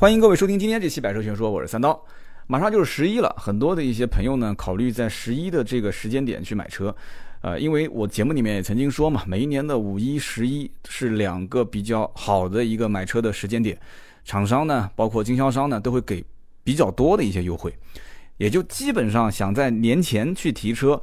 [0.00, 2.00] 欢迎各位收听今天这期百车全说，我是三刀。
[2.46, 6.94] 马上就是十一了，很多的一些朋友呢考虑在十一的这个时间点去买车，
[7.40, 13.76] 呃，因为我节目里面也曾经说嘛，每一年的五一、十一是两个比较好的一个买车的时间点，
[14.24, 16.24] 厂商呢，包括经销商呢，都会给
[16.62, 17.76] 比较多的一些优惠，
[18.36, 21.02] 也就基本上想在年前去提车。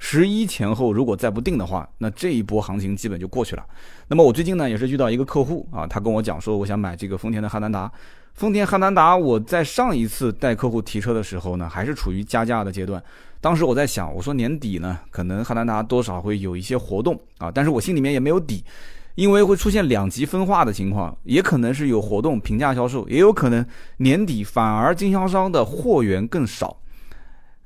[0.00, 3.66] 十一前后，如果再不定的话，那这一波行情基本就过去了。
[4.06, 7.90] 那么我最近呢，也是遇到一个客户啊，他跟我讲说，我想买这个丰田的汉兰达。
[8.38, 13.02] 丰田汉兰达，我在上一次带客户提车的时候呢，还是处于加价的阶段。
[13.40, 18.62] 当时我在想，我说年底呢，可能汉兰达多少会有一些活动啊，但是我心里面也没有底，
[19.16, 23.66] 因为会出现两极分化的情况，也可能是有活动平价销售，也有可能
[23.96, 26.76] 年底反而经销商的货源更少。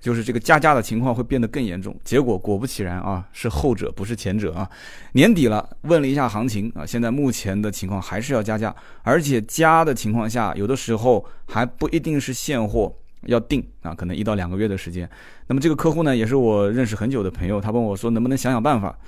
[0.03, 4.69] 就是这个加价的情况会变得更严重，结果果不其然啊，是后者不是前者啊。
[5.13, 12.93] 年底了，问了一下行情啊，现在目前的情况还是要加价，而且加的情况下，有的时候还不一定是现货
[13.27, 15.09] 要定啊，可能一到两个月的时间。
[15.47, 18.99] 那么这个客户呢，也是我认识很久的朋友，他问我说能不能想想办法。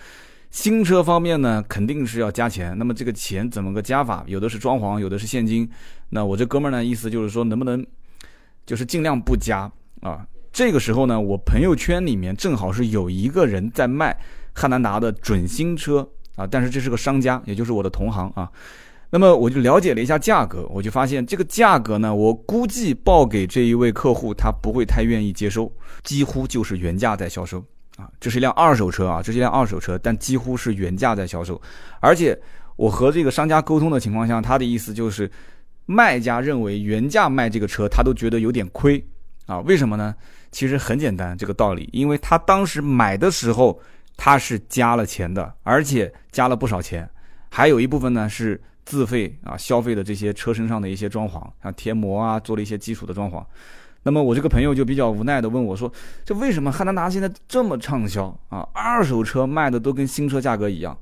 [0.53, 4.23] 新车方面呢，肯定是要加钱，那么这个钱怎么个加法？
[4.29, 5.69] 有的是装潢，有的是现金。
[6.11, 7.85] 那我这哥们儿呢，意思就是说能不能
[8.65, 9.69] 就是尽量不加
[10.01, 10.25] 啊。
[10.55, 14.17] 这个时候呢，我朋友圈里面正好是有一个人在卖
[14.53, 18.49] 汉兰达的准新车啊，但是这是个商家，也就是我的同行啊。
[19.11, 25.71] 那么我就了解了一下价格，我就发现这个价格呢，我估计报给这一位客户他不会太愿意接收，
[26.05, 27.59] 几乎就是原价在销售
[27.97, 28.09] 啊。
[28.21, 31.61] 这是一辆二手车啊，这是一辆二手车，但几乎是原价在销售。
[31.99, 32.41] 而且
[32.77, 35.29] 我和这个商家沟通的情况下，他的意思就是，
[35.87, 39.05] 卖家认为原价卖这个车，他都觉得有点亏
[39.47, 39.59] 啊。
[39.63, 40.15] 为什么呢？
[40.55, 43.77] 其实很简单，这个道理，因为他当时买的时候
[44.17, 47.11] 他是加了钱的，而且加了不少钱，
[47.51, 53.45] 还有一部分呢是自费啊消费的这些车身上的一些装潢，像贴膜啊，做了一些基础的装潢。
[54.05, 55.93] 那么我这个朋友就比较无奈的问我说
[56.25, 58.65] ：“这为什么汉兰达现在这么畅销啊？
[58.73, 60.97] 二手车卖的都跟新车价格一样？”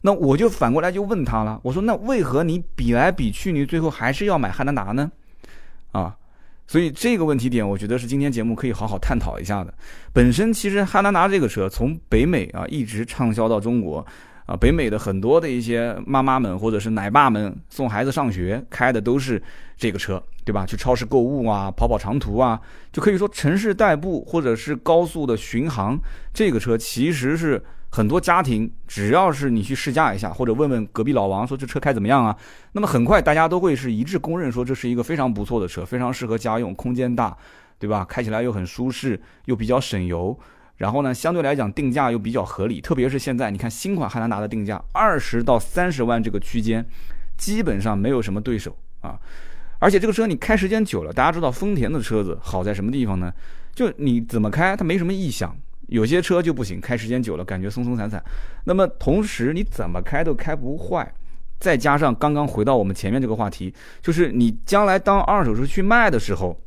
[0.00, 5.10] 那我就反过来就问他了，我说：“那为何你比来比去，你最后还是要买汉兰达呢？”
[5.92, 6.16] 啊？
[6.66, 9.72] 所以这个问题点，我觉得是今天节目可以好好探讨一下的。
[10.12, 14.04] 本身其实汉兰达这个车从北美啊一直畅销到中国，
[14.46, 19.40] 啊，北美的很多的一些妈妈们或者是奶爸们送孩子上学开的都是
[19.76, 20.64] 这个车，对吧？
[20.64, 22.60] 去超市购物啊，跑跑长途啊，
[22.92, 25.98] 就可以说城市代步或者是高速的巡航，
[26.32, 27.62] 这个车其实是。
[27.94, 32.36] 很多家庭，只要是你去试驾一下，或者问问隔壁老王说这车开怎么样啊？
[32.72, 37.36] 那么很快大家都会是一致公认说这是一个非常不错的车，非常适合家用，空间大，
[37.78, 38.04] 对吧？
[38.04, 40.36] 开起来又很舒适，又比较省油。
[40.78, 46.84] 然后呢，相对来讲定价又比较合理，特别是现在你看新款汉兰达的定价二十到三十万这个区间，
[47.36, 49.16] 基本上没有什么对手啊。
[49.78, 53.32] 而且这个车你开时间久了，大家知道丰田的车子好在什么地方呢？
[53.72, 55.56] 就你怎么开它没什么异响。
[55.88, 58.22] 有些车就不行，开时间久了感觉松松散散。
[58.64, 61.12] 那么同时你怎么开都开不坏，
[61.60, 66.58] 再加上刚刚回到我们前面这个话题，就是你将来当二手车去卖的时候，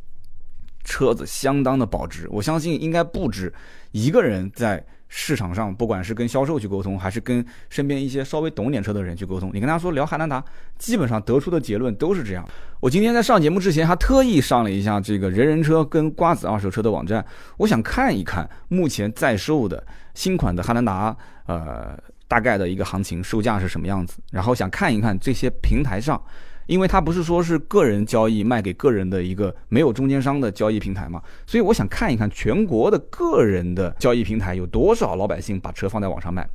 [0.83, 2.27] 车子相当的保值。
[2.29, 3.53] 我相信应该不止
[3.91, 4.85] 一个人在。
[5.09, 10.43] 市场上，不管是跟销售去沟通，还是跟身边一些稍微懂点车的人去沟通，你跟他说聊汉兰达，
[10.77, 12.47] 基本上得出的结论都是这样。
[12.79, 17.25] 我今天在上节目之前，还特意上了一下这个人人车跟瓜子二手车的网站，
[17.57, 21.15] 我想看一看目前在售的新款的汉兰达，
[21.45, 21.97] 呃，
[22.27, 26.21] 大概的一个行情售价是什么样子，然后想看一看这些平台上。
[26.67, 36.47] 因为它不是说是个人交易卖给个人的一个没有中间商的交易平台嘛，所以我想看一看全国的个人的交易平台有多少老百姓把车放在网上卖。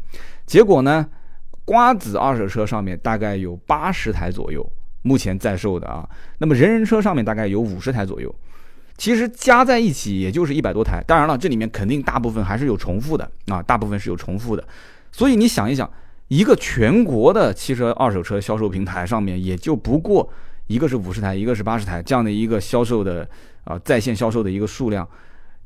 [0.46, 1.06] 结果呢，
[1.64, 4.64] 瓜子二手车上面大概有八十台左右，
[5.02, 6.08] 目前在售的啊。
[6.38, 8.34] 那么人人车上面大概有五十台左右，
[8.98, 11.02] 其实加在一起也就是一百多台。
[11.06, 14.62] 当然了，这里面肯定大部分还是有重复的啊，大部分是有重复的。
[15.10, 15.90] 所以你想一想。
[16.28, 20.28] 一个全国的汽车二手车销售平台上面，也就不过
[20.66, 23.28] 一个是五十台，一个是八十台这样的一个销售的
[23.64, 25.06] 啊在线销售的一个数量，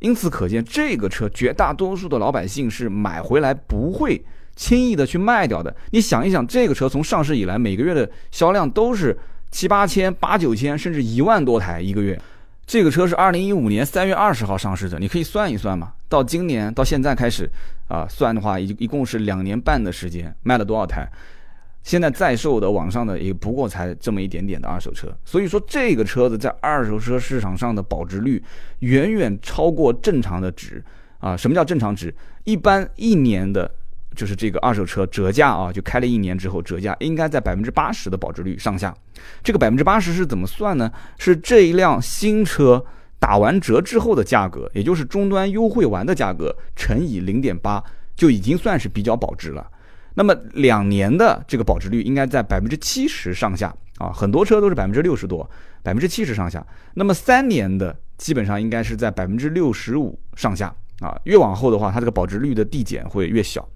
[0.00, 4.24] 因此可见这个车绝大多数的老百姓是买回来不会
[4.56, 5.74] 轻易的去卖掉的。
[5.92, 9.16] 你想一想，这个车从上市以来每个月的销量都是
[9.50, 12.20] 七八千、八九千，甚至一万多台一个月。
[12.66, 15.92] 这个车是二零一五年三月二十号上市的，你可以算一算嘛。
[16.08, 17.48] 到今年到现在开始，
[17.86, 21.08] 啊，算的话一一共是两年半的时间，卖了多少台？
[21.84, 25.16] 现在在售的网上的也不过才这么一点点的二手车。
[25.24, 28.42] 所以说这个车子在二手车市场上的保值率
[28.80, 30.84] 远远超过正常的值
[31.18, 31.36] 啊。
[31.36, 32.12] 什么叫正常值？
[32.42, 33.72] 一般一年的
[34.16, 38.92] 就是这个二手车折价啊，就开了一年之后折价应该在百分之八十的保值率上下。
[39.44, 40.90] 这个百分之八十是怎么算呢？
[41.18, 42.84] 是这一辆新车
[43.18, 47.82] 打完折之后的价格，也就是终端优惠完的价格乘以零点八，
[48.16, 49.66] 就已经算是比较保值了。
[50.14, 55.48] 那么两年的这个保值率应该在百分之七十上下啊，很多车都是百分之六十多，
[55.82, 56.66] 百分之七十上下。
[56.94, 63.66] 那么三年的基本上应该是在百分之六十五上下啊，越往后的话，它这个保值率的递减会越小。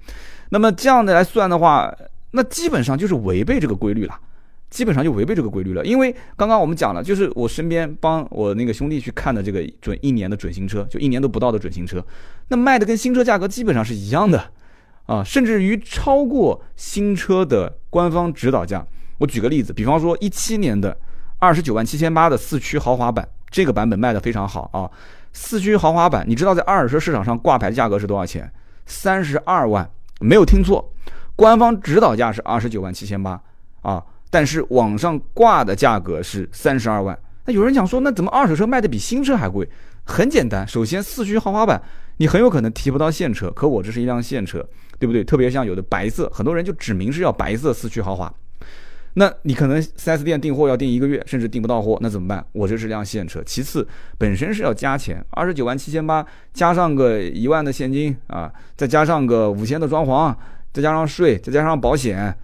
[0.50, 1.92] 那么这样的来算的话，
[2.32, 4.14] 那基本上就是违背这个规律了，
[4.68, 5.84] 基本上就违背这个规律了。
[5.84, 12.04] 因为刚刚我们讲了，就是我身边帮我那个兄弟去看的这个准一年的准新车，就一年都不到的准新车，
[12.48, 14.50] 那卖的跟新车价格基本上是一样的，
[15.06, 18.86] 啊，甚至于超过新车的官方指导价。
[19.18, 20.96] 我举个例子，比方说一七年的
[21.38, 24.90] 二十九万七千八的四驱豪华版，这个版本卖的非常好啊。
[25.32, 28.50] 四驱豪华版，你知道在二手车市场上挂牌价格是多少钱？
[28.86, 29.88] 三十二万。
[30.20, 30.92] 没有听错，
[31.34, 33.42] 官方指导价是二十九万七千八
[33.80, 37.18] 啊，但是网上挂的价格是三十二万。
[37.46, 39.68] 那有人讲说，那怎么二手车卖的比新车还贵？
[40.04, 41.80] 很简单，首先四驱豪华版
[42.18, 44.64] 你很有可能提不到现车，可我这是一辆现车，
[44.98, 45.24] 对不对？
[45.24, 48.32] 特别像有的白色，很多人就指明是要白色四驱豪华。
[49.14, 52.44] 那你可能 4S 店订货要订一个月，甚至订不到货，那怎么办？
[52.52, 53.42] 我这是辆现车。
[53.44, 53.86] 其次，
[54.18, 60.34] 本身是要加钱，二十九万七千八，加上个一万的现金啊，再加上个五千的装潢，
[60.72, 62.34] 再加上税，再加上保险，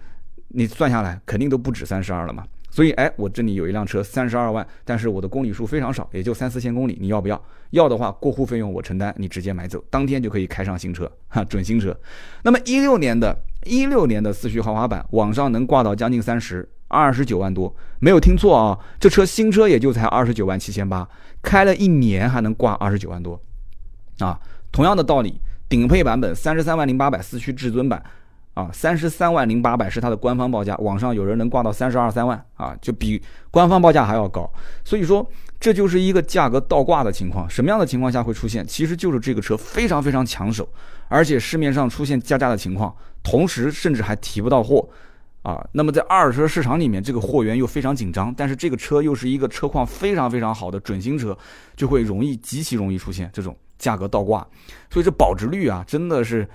[0.49, 2.43] 你算下来肯定都不止三十二了嘛。
[2.69, 7.41] 所以，哎，我这里有一辆车，三十二万，但是我的公里数非常少，也就三四千公里，你要不要？
[7.71, 11.97] 要的话，过户费用我承担，你直接买走，当天就可以开上新车，哈，准新车。
[12.43, 13.35] 那么一六年的，
[13.67, 21.07] 一六年的四驱豪华版，网上能挂到将近三十二十九万多，没有听错啊，这车新车也就才二十九万七千八，
[21.41, 23.39] 开了一年还能挂二十九万多，
[24.19, 24.39] 啊，
[24.71, 28.01] 同样的道理，顶配版本三十三万零八百四驱至尊版。
[28.57, 33.21] 啊，三十三万零八百是它的官方报价，网上有人能挂到三十二三万啊，就比
[33.51, 34.51] 官方报价还要高。
[34.83, 35.23] 所以说，
[35.59, 37.47] 这就是一个价格倒挂的情况。
[37.47, 38.65] 什么样的情况下会出现？
[38.65, 40.67] 其实就是这个车非常非常抢手，
[41.07, 42.91] 而且市面上出现加价的情况，
[43.29, 44.87] 同时甚至还提不到货
[45.41, 45.67] 啊。
[45.73, 51.37] 那么在二手车市场里面，这个货源又非常紧张，但是这个车又是一个车况非常非常好的准新车，
[51.75, 54.47] 就会容易极其容易出现这种价格倒挂。
[54.89, 56.47] 所以这保值率啊，真的是。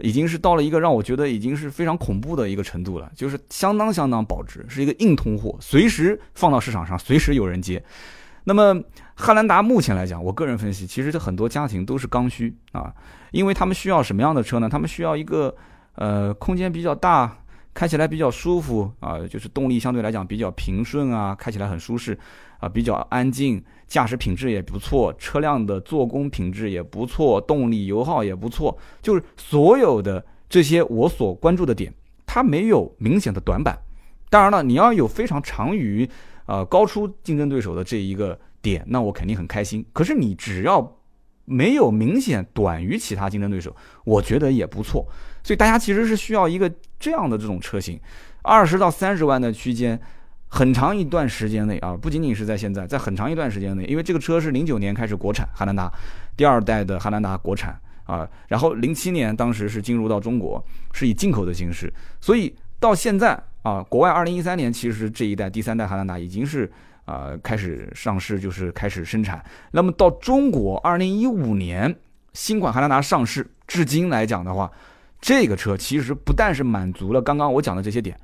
[0.00, 7.82] 已经是到了一个让我觉得已经是非常恐怖的一个程度了，就是相当相当保值，是一个硬通货，随时放到市场上，随时有人接。
[8.44, 8.80] 那么
[9.16, 12.94] 汉兰达目前来讲，我个人分析，其实这很多家庭都是刚需啊，
[13.32, 14.68] 因为他们需要什么样的车呢？
[14.68, 15.52] 他们需要一个
[15.98, 17.38] 呃空间比较大，
[17.74, 22.18] 开起来比较舒服啊，就是动力相对来讲比较平顺啊，开起来很舒适
[22.58, 23.62] 啊，比较安静。
[23.86, 31.90] 驾驶品质也不错，车辆的做工品质也不错，动力油耗也不错，就是所有的这些我所关注的点，
[32.26, 33.78] 它没有明显的短板。
[34.28, 36.06] 当然了，你要有非常长于，
[36.44, 39.82] 呃，高出竞争对手的这一个点，那我肯定很开心。
[39.94, 40.82] 可是你只要
[41.48, 43.74] 没有明显短于其他竞争对手，
[44.04, 45.06] 我觉得也不错。
[45.42, 47.98] 所以大家其实是需要一个这样的这种车型，
[48.42, 49.98] 二十到三十万的区间。
[50.50, 55.92] 很长一段时间内啊，不仅仅是在现在，在很长一段时间内，因为这个车是零九年开始国产汉兰达，
[56.38, 60.64] 第二代的汉兰达国产啊，然后零七年当时是进入到中国，
[60.94, 66.72] 是以进口的形式，所以到现在啊，国外二零一三年其实这一代第三代汉兰达已经是
[67.08, 69.42] 啊开始上市，就是开始生产。
[69.70, 71.96] 那么到中国二零一五年
[72.34, 74.70] 新款汉兰达上市，至今来讲的话，
[75.20, 78.14] 这个车其实不但是满足了刚刚我讲的这些点。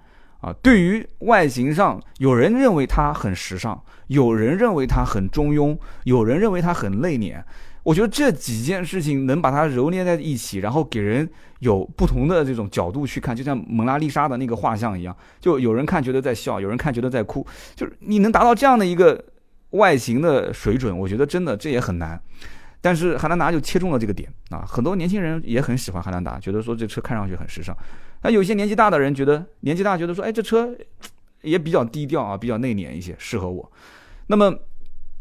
[0.40, 7.42] 啊，对于外形上，有人认为它很时尚，有人认为它很中庸，有人认为它很内敛。
[7.84, 11.28] 我觉得这几件事情能把它揉捏在一起，然后给人
[11.60, 19.22] 有不同的这种角度去看，就像蒙娜丽莎的那个画像一样，就有人看觉得在笑，有人看觉得在哭，就是你能达到这样的一个
[19.70, 22.20] 外形的水准，我觉得真的这也很难。
[22.80, 27.76] 但是汉兰达就切中了这个点啊，很多年轻人也很喜欢汉兰达，觉得说这车看上去很时尚。
[28.22, 30.74] 那有些年纪大的人觉得年纪大，觉得说，哎，这车
[31.42, 33.70] 也比较低调啊，比较内敛一些，适合我。
[34.26, 34.54] 那么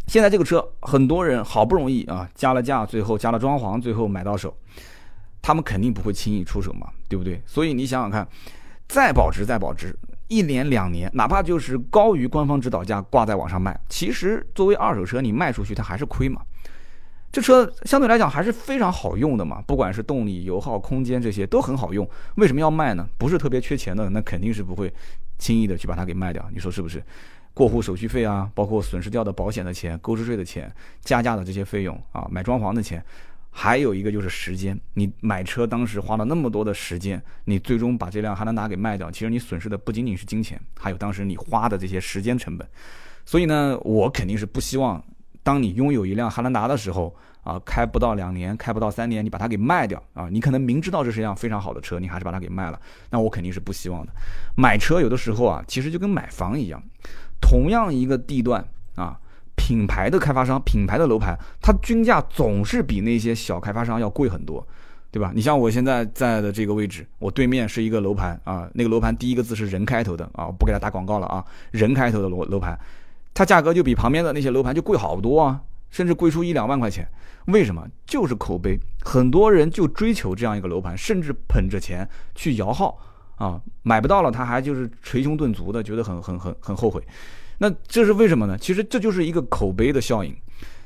[0.07, 4.55] 现在这个车，很多人好不容易啊加了价，最后加了装潢，最后买到手，
[5.41, 7.41] 他们肯定不会轻易出手嘛，对不对？
[7.45, 8.27] 所以你想想看，
[8.87, 9.95] 再保值再保值，
[10.27, 16.41] 一年两年，哪怕就是高于官方指导价挂在网上卖，其实作为二手车你卖出去它还是亏嘛。
[17.31, 22.07] 这车相对来讲还是非常好用的嘛，不管是动力、油耗、空间这些都很好用。
[22.35, 23.07] 为什么要卖呢？
[23.17, 24.93] 不是特别缺钱的，那肯定是不会
[25.39, 26.47] 轻易的去把它给卖掉。
[26.53, 27.03] 你说是不是？
[27.53, 33.03] 过户手续费啊，包括损失掉的保险的钱、购置税的钱、加价的这些费用啊，买装潢的钱，
[33.51, 42.67] 还有一个就是时间，你买车当时花了那么多的时间，你最终把这辆汉兰达给卖掉，其实你损失的不仅仅是金钱，还有当时你花的这些时间成本。
[43.25, 45.01] 所以呢，我肯定是不希望，
[45.43, 54.11] 当你拥有一辆汉兰达的时候，啊，开不到两年，开不到三年，你把它给卖掉啊，你可能明知道这是一辆非常好的车，你还是把它给卖了，那我肯定是不希望的。
[54.55, 56.81] 买车有的时候啊，其实就跟买房一样，
[57.43, 59.19] 同样一个地段啊。
[59.55, 64.67] 品牌的开发商、品牌的楼盘，它均价总是比那些小开发商要贵很多，
[65.11, 65.31] 对吧？
[65.33, 72.77] 你像我现在在的这个位置，我对面是一个楼盘啊，那个楼盘第一个字是人开头的啊，我不给他打广告了啊，人开头的楼楼盘，
[73.31, 77.07] 它价格就比旁边的那些楼盘就贵好多啊，甚至贵出一两万块钱。
[77.45, 77.87] 为什么？
[78.07, 82.97] 就是口碑，很多人就追求这样一个楼盘，甚至捧着钱去摇号
[83.43, 87.01] 啊，买不到了他还就是捶胸顿足的，觉得很很很很后悔。
[87.57, 88.57] 那这是为什么呢？
[88.57, 90.33] 其实这就是一个口碑的效应。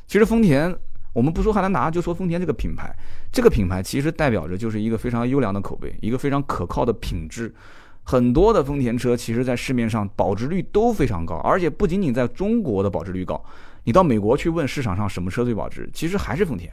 [0.07, 0.75] 其实丰田，
[1.13, 2.91] 我们不说汉兰达，就说丰田这个品牌，
[3.31, 7.53] 这个品牌其实代表着就是一个非常优良的口碑，一个非常可靠的品质。
[8.03, 13.43] 很多的丰田车，其实在市面上保值率都非常高，而且不仅仅在中国的保值率高，
[13.83, 16.71] 你到美国去问市场上什么车最保值，其实还是丰田。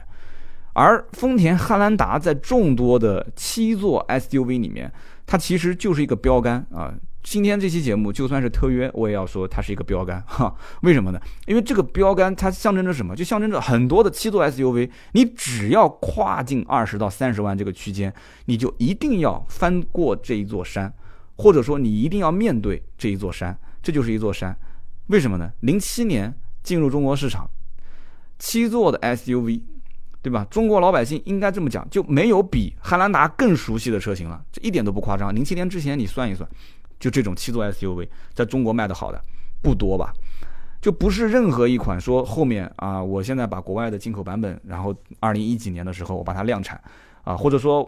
[0.73, 4.91] 而丰田汉兰达在众多的七座 SUV 里面，
[5.25, 6.93] 它其实就是一个标杆啊。
[7.23, 10.55] 今天这期节目就算是特约，我也要说它是一个标杆哈。
[10.83, 11.19] 为什么呢？
[11.47, 13.15] 因为这个标杆它象征着什么？
[13.15, 18.13] 就象征着很多的七座 SUV，你只要跨进二十到三十万这个区间，
[18.45, 20.93] 你就一定要翻过这一座山，
[21.37, 24.55] 或者说你一定要面对这一座山，这就是一座山。
[25.07, 25.51] 为什么呢？
[25.61, 27.49] 零七年进入中国市场，
[28.37, 29.63] 七座的 SUV，
[30.25, 30.43] 对吧？
[30.49, 35.33] 中国老百姓应该这么讲，就没有比汉兰达更熟悉的车型了，这一点都不夸张。
[35.35, 36.49] 零七年之前你算一算。
[36.97, 39.23] 就这种七座 SUV 在中国卖的好的
[39.61, 40.11] 不多吧？
[40.81, 46.81] 就不是任何一款说后面啊，我现在把国外的进口版本，然后二零一几年的时候我把它量产
[47.23, 47.87] 啊，或者说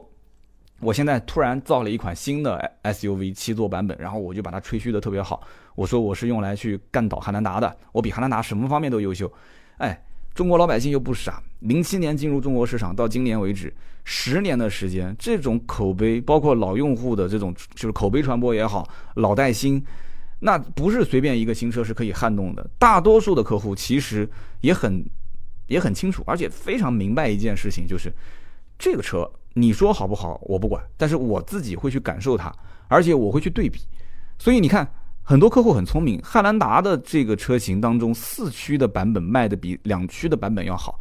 [0.79, 5.41] 我现在突然造了一款新的 SUV 七座版本，然后我就把它吹嘘的特别好，
[5.74, 9.32] 我说我是用来去干倒汉兰达的，我比汉兰达什么方面都优秀，
[9.77, 10.00] 哎。
[10.38, 19.84] 中国老百姓又不傻，零七年进入中国市场到今年为止，十年的时间，这种口碑，包括老用户的这种就是口碑传播也好，老带新，
[20.41, 22.70] 那不是随便一个新车是可以撼动的。
[22.77, 24.29] 大多数的客户其实
[24.62, 25.03] 也很
[25.65, 28.13] 也很清楚，而且非常明白一件事情，就是
[28.77, 32.53] 这个车你说好不好我不管，但是我自己会去感受它，
[32.88, 33.79] 而且我会去对比。
[34.38, 34.88] 所以你看。
[35.29, 40.98] 很多客户很聪明，汉兰达的这个车型当中，四驱的版本卖的比两驱的版本要好，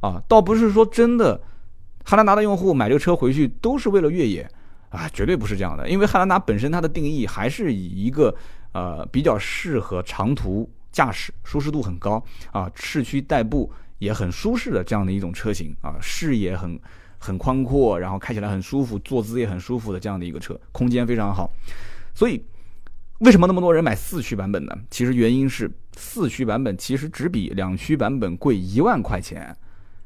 [0.00, 1.40] 啊，倒不是说真的，
[2.04, 4.42] 汉兰达的用户买这个车回去都是为了越野，
[4.88, 8.34] 啊，绝对不是这样的，因为汉兰达本身它的定义还是以一个
[8.72, 16.76] 呃比较适合长途驾驶，舒适度很高啊，市区代步也很舒适的这样的一种车型啊，视野很
[17.18, 21.48] 很宽阔，然后开起来很舒服，坐姿也很舒服的这样的一个车，空间非常好，
[22.12, 22.42] 所以。
[23.20, 24.74] 为什么那么多人买四驱版本呢？
[24.90, 29.54] 其实原因是四驱版本其实只比两驱版本贵一万块钱，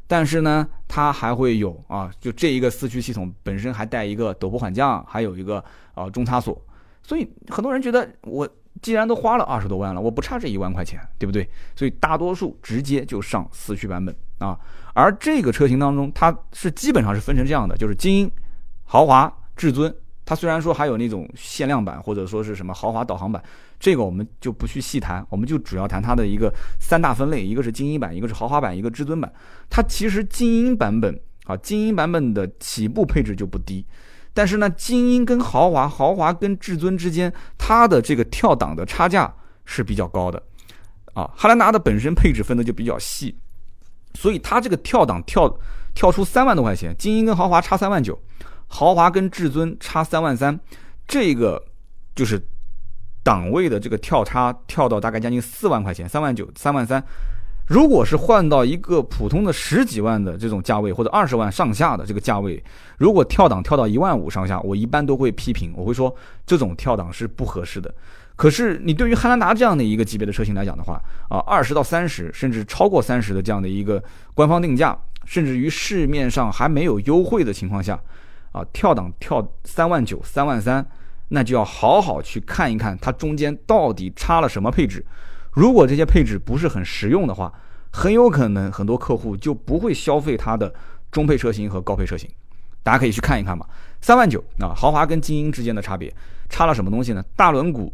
[0.08, 6.60] 但是呢，它还会有啊，就这一个四驱系统本身还带一个陡坡缓降，还有一个啊中差锁，
[7.04, 8.48] 所以很多人觉得我
[8.82, 11.48] 既然都花了二十多万了，我不差这一万块钱，对不对？
[11.76, 14.58] 所以大多数直接就上四驱版本啊。
[14.92, 18.30] 而这个车型当中，它是基本上是分成这样的，就是精英、
[18.82, 19.94] 豪华、至尊。
[20.24, 23.42] 它虽然说还有那种限量版，或者说是什么豪华导航版，
[23.78, 26.50] 这个我们就不去细谈，我们就主要谈它的一个
[26.80, 29.30] 三大分类，一个是精英版，一个是豪华版，一个至尊版。
[29.68, 33.84] 它其实精英版本啊，精英版本的起步配置就不低，
[34.32, 39.30] 但是呢，精英跟豪华、豪华跟至尊之间，它的这个跳档的差价
[39.66, 40.42] 是比较高的
[41.12, 41.30] 啊。
[41.36, 43.36] 汉兰达的本身配置分的就比较细，
[44.14, 45.54] 所以它这个跳档跳
[45.94, 48.18] 跳出三万多块钱，精英跟豪华差三万九。
[48.66, 50.58] 豪华跟至尊差三万三，
[51.06, 51.62] 这个
[52.14, 52.40] 就是
[53.22, 57.02] 档位的这个跳差，跳到大概将近四万块钱，三万九、三万三。
[57.66, 62.62] 如果是换到一个普通的十几万的这种价位，或者二十万上下的这个价位，
[62.98, 67.94] 如果跳档跳到一万五上下，我一般都会批评，我会说这种跳档是不合适的。
[68.36, 74.02] 可是你对于汉兰达这样的一个级别的车型来讲的话，啊，二十到三十，甚至超过三十的这样的一个
[74.34, 74.94] 官方定价，
[75.24, 77.98] 甚至于市面上还没有优惠的情况下。
[78.54, 80.86] 啊，跳档跳三万九、三万三，
[81.30, 85.04] 那就要好好去看一看它中间到底差了什么配置。
[85.50, 87.52] 如果这些配置不是很实用的话，
[87.90, 90.72] 很有可能很多客户就不会消费它的
[91.10, 92.30] 中配车型和高配车型。
[92.84, 93.66] 大家可以去看一看嘛。
[94.00, 96.14] 三万九啊，豪华跟精英之间的差别
[96.48, 97.24] 差了什么东西呢？
[97.34, 97.90] 大轮毂、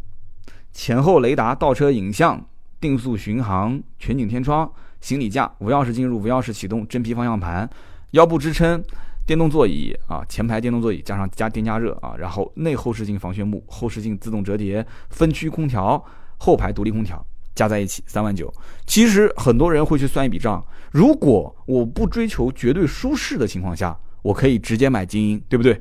[0.73, 2.45] 前后雷达、倒车影像、
[2.79, 7.69] 定速巡航、全景天窗、行李架、无钥匙进入、无钥匙启动、真皮方向盘。
[8.11, 8.83] 腰部支撑、
[9.31, 16.05] 电动座椅啊，前排电动座椅加上加电加热啊，然后内后视镜防眩目、后视镜自动折叠、分区空调、
[16.37, 18.53] 后排独立空调，加在一起三万九。
[18.87, 20.61] 其实很多人会去算一笔账，
[20.91, 25.81] 如果我不追求绝对舒适的情况下，我可以直接买精英，对不对？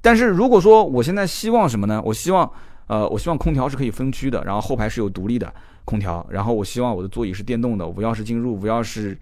[0.00, 2.00] 但是如果说我现在希望什么呢？
[2.02, 2.50] 我希望，
[2.86, 5.52] 呃，我希望空调是可以分区的，然后后排是有独立的
[5.84, 9.14] 空调，然后我希望我的座椅是电动的，无钥匙进入，无钥匙，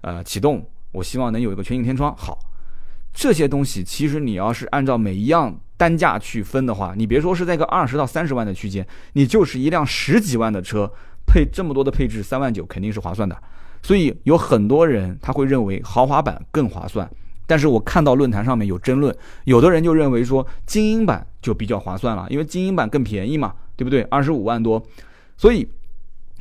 [0.00, 0.66] 呃，启动。
[0.90, 2.12] 我希望能有一个全景天窗。
[2.16, 2.38] 好，
[3.14, 10.90] 这些东西其实你要是按照每一样单价去分的话，你别说是在个二十到三十万的区间，你就是一辆十几万的车，
[11.24, 13.40] 配这么多的配置，三万九肯定是划算的。
[13.82, 17.08] 所以有很多人他会认为豪华版更划算。
[17.46, 24.02] 但是我看到论坛上面有争论，有的人就认为说精英版就比较划算了，因为精英版更便宜嘛，对不对？
[24.04, 24.82] 二十五万多，
[25.36, 25.68] 所以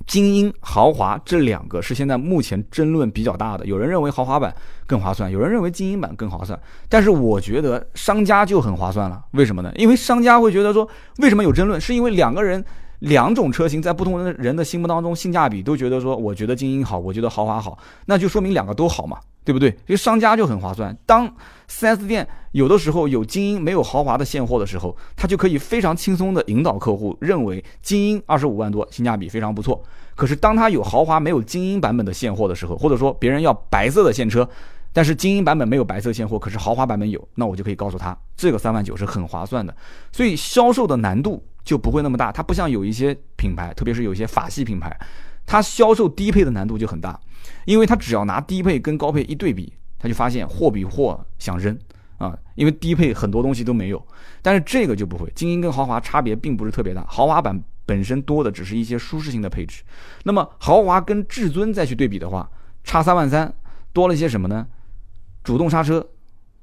[0.05, 3.65] 精英豪华这两个是现在目前争论比较大的。
[3.65, 4.53] 有人认为豪华版
[4.85, 6.59] 更划算，有人认为精英版更划算。
[6.89, 9.71] 但是我觉得商家就很划算了，为什么呢？
[9.75, 10.87] 因为商家会觉得说，
[11.19, 11.79] 为什么有争论？
[11.79, 12.63] 是因为两个人
[12.99, 19.17] 两种车型在不同的人的心目当中性价比都觉得说，我觉得精英好，我觉得豪华好，那就说明两个都好嘛。
[19.43, 19.69] 对不对？
[19.69, 20.95] 因为商家就很划算。
[21.05, 21.31] 当
[21.69, 29.83] 4S 店有的时候有精英没有豪华的现货的时候，他就可以非常轻松的引导客户认为精英二十五万多性价比非常不错。
[30.15, 34.47] 可是当他有豪华没有精英版本的现货的时候，或者说别人要白色的现车，
[34.91, 39.75] 但是精英版本没有白色现货，可是豪华版本有，那我就可以告诉他这个三万九是很划算的。
[40.11, 42.31] 所以销售的难度就不会那么大。
[42.31, 44.95] 它不像有一些品牌，特别是有一些法系品牌，
[45.45, 47.19] 它销售低配的难度就很大。
[47.65, 51.77] 因为它只要拿低配跟高配一对比，他就发现货比货想扔。
[52.19, 54.01] 啊，因为低配很多东西都没有，
[54.41, 59.83] 但是这个就不会，精英跟豪华差别并不是特别大，豪华版本身多的只是一些舒适性的配置，
[60.23, 62.49] 那么豪华跟至尊再去对比的话，
[62.83, 63.53] 差三万三，
[63.91, 64.65] 多了些什么呢？
[65.43, 66.07] 主动刹车、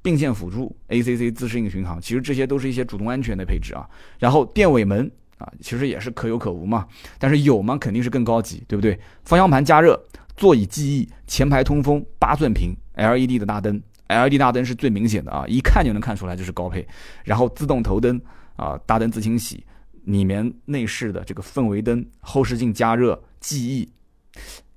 [0.01, 5.11] 并线辅助、ACC 自适应巡航，其实这些都是一些主动安全的配置啊，然后电尾门
[5.41, 8.99] 啊，其实也是可有可无嘛，但是有嘛肯定是更高级，对不对？
[9.23, 10.01] 方向盘加热。
[10.37, 16.87] 座椅记忆、前排通风、八寸屏 LED 的大灯，LED 大灯是最明显的啊，一看就能看出来就是高配。
[17.23, 18.19] 然后自动头灯
[18.55, 19.63] 啊，大灯自清洗，
[20.05, 23.87] 里面内饰的这个氛围灯、后视镜加热、记忆，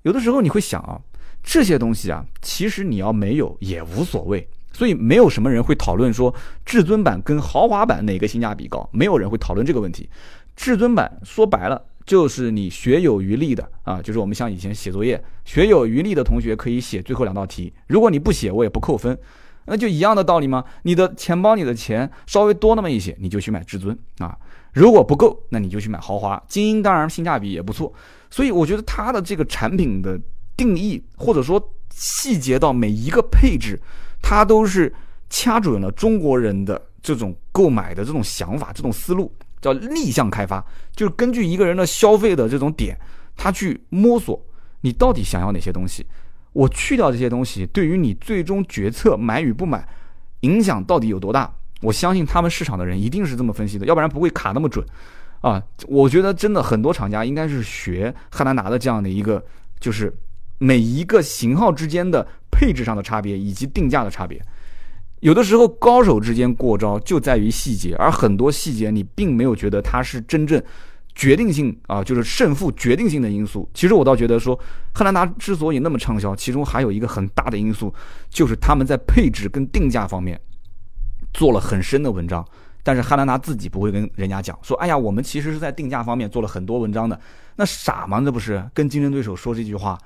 [0.02, 1.00] 有的时候你会想啊，
[1.42, 4.46] 这些东西啊，其实你要没有也无所谓。
[4.72, 6.34] 所以没有什么人会讨论说
[6.66, 10.10] 至尊版跟豪华版哪个性价比高，没有人会讨论这个问题。
[10.56, 11.82] 至尊版说白了。
[12.06, 17.72] 就是你学有余力的啊，就是我们像以前写作业，学有余力的同学可以写最后两道题。
[17.86, 19.18] 如果你不写，我也不扣分，
[19.64, 20.62] 那就一样的道理吗？
[20.82, 24.36] 你的钱包里的钱稍微多那么一些，你就去买至尊啊；
[24.74, 26.38] 如果不够，那你就去买豪华。
[26.46, 27.90] 精英当然性价比也不错，
[28.28, 30.20] 所以我觉得它的这个产品的
[30.58, 33.80] 定义，或者说细节到每一个配置，
[34.20, 34.92] 它都是
[35.30, 39.32] 掐准了中国人的这种购买的这种想法、这种思路。
[39.64, 40.62] 叫逆向开发，
[40.94, 42.94] 就是根据一个人的消费的这种点，
[43.34, 44.38] 他去摸索
[44.82, 46.04] 你到底想要哪些东西。
[46.52, 49.88] 我去掉这些东西，对于你最终决策买与不买，
[50.40, 51.50] 影响到底有多大？
[51.80, 54.84] 我相信他们市场的人一定是这么分析的，要不然不会卡那么准
[55.40, 55.62] 啊。
[55.88, 59.42] 我觉得真的很多厂家应该是学汉兰达的这样的一个，
[59.80, 60.14] 就是
[60.58, 64.38] 每一个型号之间的配置上的差别以及定价的差别。
[65.24, 70.62] 有的时候高手之间过招就在于细节，而很多细节你并没有觉得它是真正
[71.14, 73.66] 决定性啊，就是胜负决定性的因素。
[73.72, 74.54] 其实我倒觉得说，
[74.92, 77.90] 汉兰达之所以那么畅销，其中还有一个很大的因素，
[78.28, 80.38] 就是他们在配置跟定价方面
[81.32, 82.46] 做了很深的文章。
[82.82, 87.18] 但是汉兰达自己不会跟人家讲说，哎呀，我们其实是在定价方面做了很多文章的。
[87.56, 88.20] 那傻吗？
[88.20, 89.98] 这不是跟竞争对手说这句话？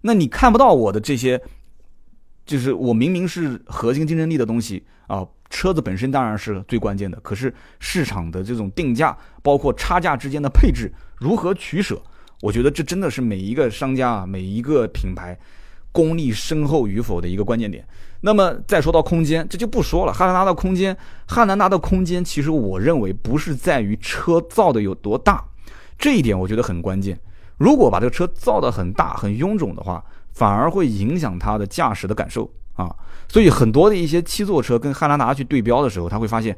[0.00, 1.40] 那你看不到我的这些。
[2.44, 12.00] 就是我明明是核心竞争力的东西啊，车子本身当然是最关键的，可是市场的这种定价，包括差价之间的配置如何取舍，
[12.42, 15.38] 我觉得这真的是每一个商家啊，每一个品牌
[15.90, 17.86] 功力深厚与否的一个关键点。
[18.20, 20.12] 那么再说到空间，这就不说了。
[20.12, 25.44] 汉兰达的空间，汉兰达的空间，其实我认为不是在于车造的有多大，
[25.98, 27.18] 这一点我觉得很关键。
[27.58, 30.02] 如果把这个车造的很大很臃肿的话，
[30.34, 32.94] 反而会影响它的驾驶的感受啊，
[33.28, 36.56] 所以很多的一些七座车跟汉兰达去对标的时候，他会发现，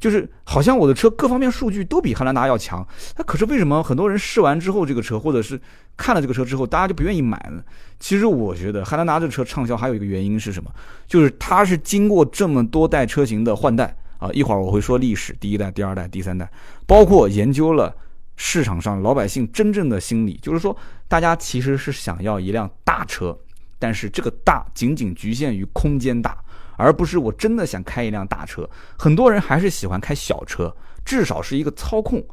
[0.00, 2.86] 就是好像我的车各方面数据都比汉兰达要强，
[3.16, 5.60] 那可是为什么很多人试完之后这个车，或者是
[5.96, 7.62] 看了这个车之后，大家就不愿意买呢？
[8.00, 10.70] 其实我觉得汉兰达这车畅销还有一个原因是什么？
[11.06, 16.50] 就是它是经过这么多代车型的换代啊，一会儿我会说历史，第一代、第二代、第三代，
[16.86, 17.94] 包括研究了。
[18.40, 20.74] 市场上老百姓真正的心理，就是说，
[21.08, 23.36] 大家其实是想要一辆大车，
[23.80, 26.38] 但是这个大仅仅局限于空间大，
[26.76, 28.66] 而不是我真的想开一辆大车。
[28.96, 30.74] 很多人还是喜欢开小车，
[31.04, 32.24] 至少是一个操控，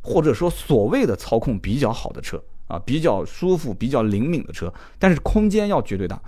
[0.00, 6.18] 或者说所谓的操控比较好的车啊，比较舒服、比较灵敏的车，但是空间要绝对大。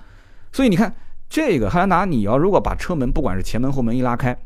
[0.53, 0.95] 所以你看，
[1.31, 4.39] 这个汉兰达，你要如果把车门不管是前门后门一拉开。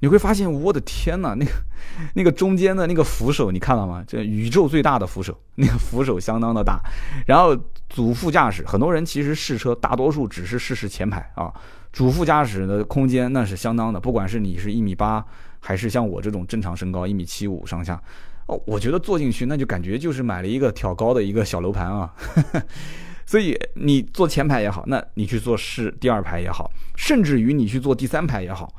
[0.00, 1.50] 你会发现，我的天呐，那个
[2.14, 4.04] 那个中间的那个扶手，你看到吗？
[4.06, 6.80] 这宇宙最大的扶手， 那个扶手相当的大。
[7.26, 7.56] 然后
[7.88, 11.52] 主副驾驶，很多人其实试车，大多数只是试试前排啊。
[11.92, 15.24] 主副驾驶的空间那是相当的，不管是你是一米八，
[15.60, 17.98] 还是像我这种正常身高一米七五上下，
[18.48, 22.12] 哦，我觉得坐进去那就感觉就是买了一个挑高的一个小楼盘啊。
[23.24, 28.70] 所以你坐前排也好，那你去坐试第二排也好，甚至于你去坐第三排也好。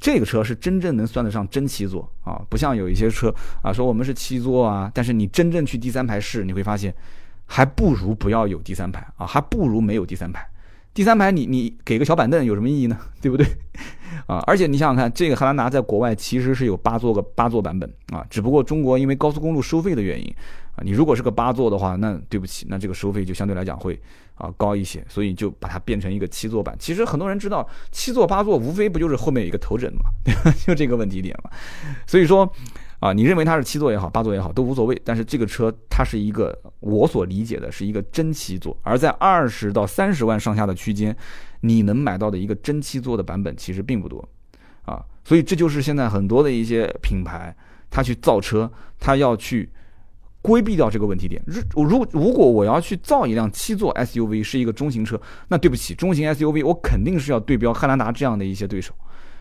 [0.00, 3.32] 这个车是真正能算得上真七座啊，不像有一些车
[3.62, 6.94] 啊说我们是七座啊，但是你真正去第三排试，你会发现，
[7.44, 10.48] 还不如不要有第三排啊，还不如没有第三排。
[10.92, 12.98] 第三排你你给个小板凳有什么意义呢？
[13.20, 13.46] 对不对？
[14.26, 20.34] 啊，而且你想想看，这个汉兰达在国外其实是有八座个八座版本啊，只不过中国因为高速公路收费的原因
[20.74, 24.00] 啊，你如果是个八座的话，那对不起，那这个收费就相对来讲会。
[24.40, 26.74] 啊，高一些，所以就把它变成一个七座版。
[26.78, 30.10] 其实很多人知道，七座八座无非不就是后面有一个头枕嘛，
[30.66, 31.50] 就这个问题点嘛。
[32.06, 32.50] 所以说，
[33.00, 34.98] 啊，你认为它是七座也好，八座也好都无所谓。
[35.04, 41.14] 但是这个车它是一个我所理解的是一个真七座，而在二十到三十万上下的区间，
[41.60, 44.26] 你能买到的一个真七座的版本其实并不多
[44.86, 45.04] 啊。
[45.22, 47.54] 所以这就是现在很多的一些品牌，
[47.90, 49.68] 它去造车，它要去。
[50.42, 51.42] 规避掉这个问题点。
[51.46, 58.94] 如如如果我要去造一辆七座 SUV，是一个中型车，那对不起，中型 SUV 我肯定是要对标汉兰达这样的一些对手。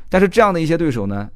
[0.10, 1.30] 但是这样的一些对手呢，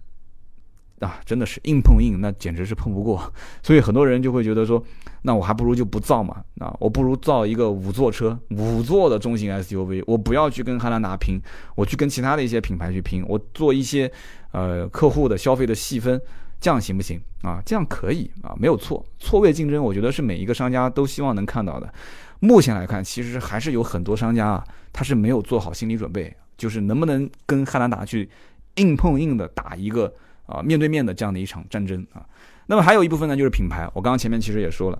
[0.99, 3.31] 啊，真的是硬碰硬，那简直是碰不过。
[3.63, 4.83] 所以很多人就会觉得说，
[5.21, 11.39] 那我还不如就不造嘛，啊，我不如造一个五座车，五座的中型 SUV，我不要去跟汉兰达拼，
[11.75, 14.11] 我去跟其他的一些品牌去拼，我做一些
[14.51, 16.19] 呃客户的消费的细分。
[16.63, 17.61] 这样行不行啊？
[17.65, 19.05] 这样可以啊，没有错。
[19.19, 21.93] 错位竞争，我觉得是每一个商家都希望能看到的。
[22.39, 28.29] 目前来看，其实还是有很多商家啊，他是没有做好心理准备，就是能不能跟汉兰达去
[28.75, 30.13] 硬碰硬的打一个
[30.45, 32.25] 啊面对面的这样的一场战争啊。
[32.67, 33.85] 那么还有一部分呢，就是品牌。
[33.93, 34.97] 我刚刚前面其实也说了，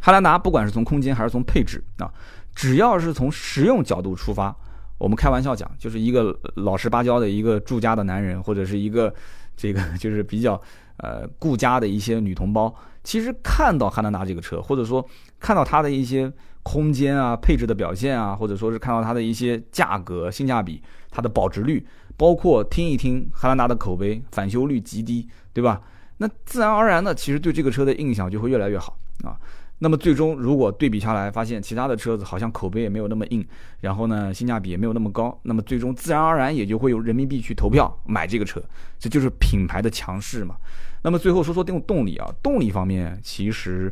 [0.00, 2.10] 汉兰达不管是从空间还是从配置啊，
[2.54, 4.56] 只要是从实用角度出发，
[4.96, 9.12] 我们开玩笑讲，就是一个老实巴交的一个住家的男人，或者是一个。
[9.60, 10.60] 这个 就是比较
[10.96, 15.06] 呃顾家的一些女同胞，其实看到汉兰达这个车，或者说
[15.38, 25.82] 看到它的一些空间啊、配置的表现啊，或者说是看到它的一些价格、性价比、它的保值率，包括听一听汉兰达的口碑，返修率极低，对吧？
[26.16, 29.36] 那自然而然的，其实对这个车的印象就会越来越好啊。
[29.82, 33.42] 那么最终，如果对比下来，发现其他的车子好像口碑也没有那么硬，
[33.80, 38.62] 然后呢，性价比也没有那么高，那么最终自然而然也就会有人民币去投票买这个车，
[38.98, 40.54] 这就是品牌的强势嘛。
[41.02, 43.90] 那么最后说说动动力啊，动力方面，其实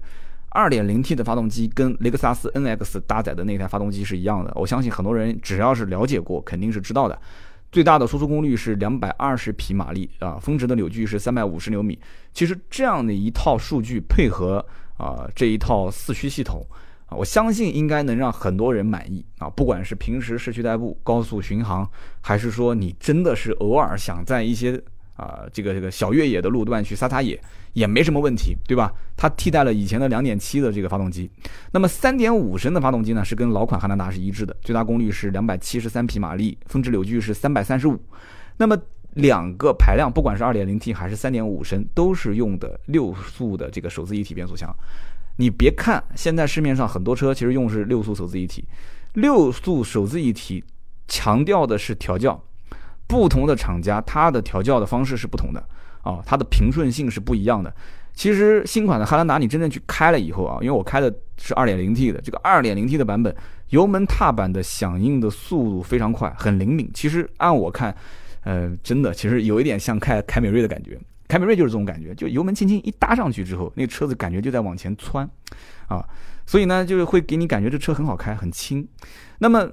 [0.51, 7.19] 2.0T 的发动机跟雷克萨斯 NX 搭载的那台发动机是一样的，我相信很多人只要是了解过，肯定是知道的。
[7.73, 11.99] 最大的输出功率是220匹马力啊，峰值的扭矩是350牛米。
[12.35, 14.63] 其实这样的一套数据配合。
[14.99, 16.61] 啊，这一套四驱系统
[17.07, 19.49] 啊，我相信应该能让很多人满意啊。
[19.49, 21.89] 不管是平时市区代步、高速巡航，
[22.21, 24.79] 还是说你真的是偶尔想在一些
[25.15, 27.41] 啊这个这个小越野的路段去撒撒野，
[27.73, 28.93] 也没什么问题，对吧？
[29.17, 31.31] 它替代了以前的两点七的这个发动机。
[31.73, 37.99] 那么三点五升的发动机呢，是跟老款汉兰达是一致的，最大功率是两百七十三匹马力，峰值扭矩是三百三十五。
[38.57, 38.77] 那么
[39.15, 44.73] 两个排量，不管是二点零 T 还是三点五升，都是用的六速的这个手自一体变速箱。
[45.37, 48.65] 你别看现在市面上很多车其实用的是六速手自一体，
[49.15, 50.63] 六速手自一体
[51.07, 52.41] 强调的是调教，
[53.07, 55.65] 不同的厂家它的调教的方式是不同的
[56.03, 57.75] 啊，它的平顺性是不一样的。
[58.15, 63.35] 其实新款的汉兰达你真正去开了以后啊，因为我开的是二点零 T 的，这个二点零 T 的版本，
[63.71, 66.91] 油门踏板的响应的速度非常快，很灵敏。
[66.93, 67.97] 其实按我看。
[68.49, 70.99] 呃，真的，其实有一点像开凯美瑞的感觉。
[71.29, 75.29] 凯美瑞就是这种感觉，就油门轻轻一搭上去之后，那个车子感觉就在往前窜，
[75.87, 76.03] 啊，
[76.47, 78.89] 所以呢，就是会给你感觉这车很好开，很轻。
[79.39, 79.71] 那么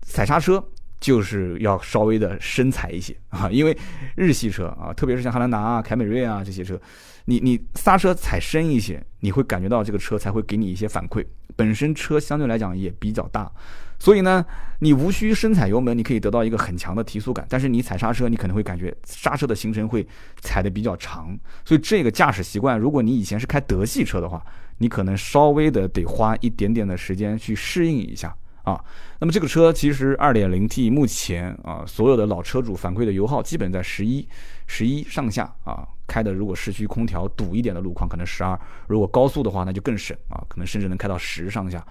[0.00, 0.66] 踩刹车
[0.98, 3.76] 就是要稍微的深踩一些啊，因为
[4.16, 6.80] 日系车啊，特别是像汉兰达啊、凯美瑞啊这些车，
[7.26, 11.22] 你你刹车踩深一些，你会感觉到这个车才会给你一些反馈。
[11.54, 13.52] 本身车相对来讲也比较大。
[13.98, 14.44] 所以呢，
[14.80, 17.46] 你无需深踩油门，你可以得到一个很强的提速感。
[17.48, 20.06] 但是你踩刹车，你可能会感觉刹车的行程会
[20.40, 21.36] 踩的比较长。
[21.64, 24.44] 所以这个驾驶习惯，如果你以前是开德系车的话，
[24.78, 28.78] 你可能稍微的得花一点点的时间去适应一下啊。
[29.20, 34.26] 那么这个车其实 2.0T 目前啊，所有的老车主反馈的油耗基本在十一、
[34.66, 35.86] 十一上下啊。
[36.06, 38.54] 开的如果市区空调堵一点的路况，可能十二；
[38.86, 41.82] 如果高速的话，那就更省啊，可能甚至能开到十上下。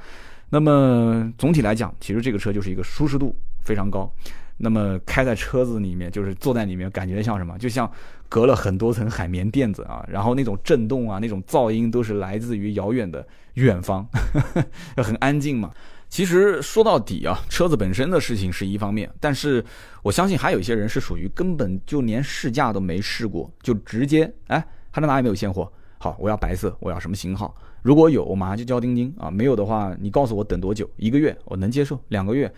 [0.53, 4.07] 那么总体来讲，其实这个车就是一个舒适度非常高。
[4.55, 7.57] 那么开在车子里面，就是坐在里面，感觉像什么？
[7.57, 7.91] 就像
[8.29, 14.07] 隔了很多层海绵垫子啊，然后那种震动啊，那种噪音都是来自于遥远的远方，
[14.97, 15.71] 很安静嘛。
[16.07, 19.65] 其实说到底啊，车子本身的事情是一方面，但是
[20.03, 25.73] 我相信还有一些人是属于根本就连试驾都没试过，就直接哎，汉兰达有没有现货？
[25.97, 27.55] 好，我要白色，我要什么型号？
[27.83, 29.29] 如果有，我马上就交钉钉啊。
[29.29, 30.89] 没有的话，你告诉我等多久？
[30.97, 32.51] 一个月我能接受，两个月，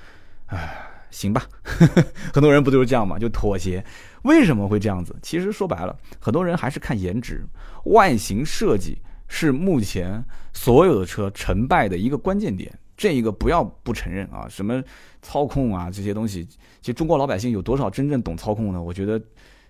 [0.45, 0.77] 唉，
[1.09, 1.43] 行吧。
[2.31, 3.83] 很多人不就是这样嘛，就妥协。
[4.21, 5.15] 为什么会这样子？
[5.21, 7.43] 其实说白了，很多人还是看颜值，
[7.85, 12.71] 外形设计是目前所有的车成败的一个关键点。
[12.95, 14.81] 这一个不要不承认啊，什么
[15.21, 16.45] 操控啊这些东西，
[16.79, 18.81] 其实中国老百姓有多少真正懂操控呢？
[18.81, 19.21] 我觉得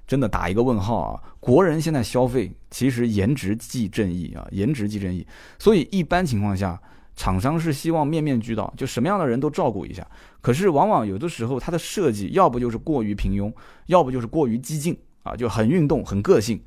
[0.08, 1.22] 真的打一个问号啊！
[1.40, 5.26] 国人现在消费其实颜值即正义啊，颜值即正义。
[5.58, 6.80] 所以一般情况下，
[7.16, 10.06] 厂商是希望面面俱到，就什么样的人都照顾一下。
[10.42, 13.52] 可是往往有的时候它的设计要不就是过于平庸，
[13.88, 16.62] 要不就是过于激进啊，就很运动、很个性。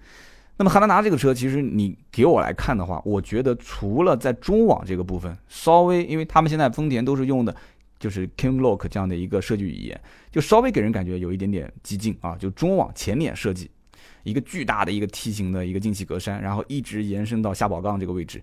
[0.56, 7.54] 那么汉兰达这个车，其实你给我来看的话，我觉得除了在中网这个部分稍微，因为他们现在丰田都是用的，
[7.98, 12.36] 就是 King Lock 这样的一个设计语言，就稍微给人感觉有一点点激进啊。
[12.36, 13.70] 就中网前脸设计，
[14.22, 18.42] 一个巨大的一个梯形的一个进气格栅，然后一直延伸到下保杠这个位置，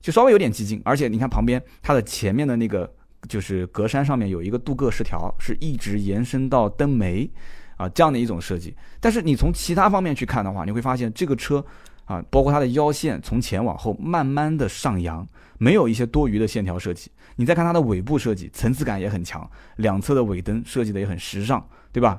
[0.00, 0.80] 就稍微有点激进。
[0.84, 2.92] 而且你看旁边它的前面的那个
[3.28, 7.30] 就是格栅上面有一个镀铬饰条，是一直延伸到灯眉。
[7.76, 11.64] 啊，这样的一种设计，但是你从其他方面去看的话，你会发现这个车，
[12.10, 15.24] 啊，包括它的腰线从前往后慢慢的上扬，
[15.58, 17.08] 没有一些多余的线条设计。
[17.36, 22.18] 你再看它的尾部设计，层次感也很强，两侧的尾灯设计的也很时尚，对吧？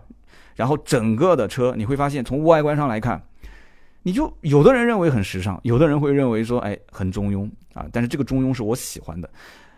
[0.56, 3.22] 然后整个的车你会发现，从外观上来看，
[4.04, 7.86] 你就有的人认为很时尚，有的人会认为说，哎，很中庸啊。
[7.92, 9.30] 但是这个中庸是我喜欢的。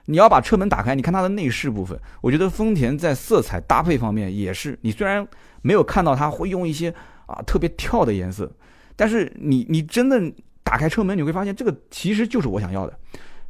[0.06, 5.28] 你要把车门打开，你看它的内饰部分，我觉得丰田在色彩搭配方面也是，你虽然。
[5.66, 6.94] 没有看到它会用一些
[7.26, 8.52] 啊特别跳的颜色，
[8.96, 10.32] 但是你你真的
[10.64, 12.98] 打开车门，你会发现这个其实就是我想要的，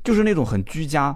[0.03, 1.15] 就是那种很居家、